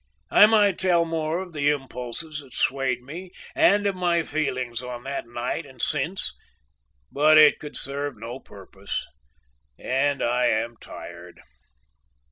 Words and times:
"I 0.31 0.47
might 0.47 0.79
tell 0.79 1.05
more 1.05 1.41
of 1.41 1.53
the 1.53 1.69
impulses 1.69 2.39
that 2.39 2.55
swayed 2.55 3.03
me, 3.03 3.29
and 3.53 3.85
of 3.85 3.95
my 3.95 4.23
feelings 4.23 4.81
on 4.81 5.03
that 5.03 5.27
night 5.27 5.63
and 5.63 5.79
since, 5.79 6.33
but 7.11 7.37
it 7.37 7.59
could 7.59 7.77
serve 7.77 8.17
no 8.17 8.39
purpose 8.39 9.05
and 9.77 10.23
I 10.23 10.47
am 10.47 10.75
tired. 10.77 11.39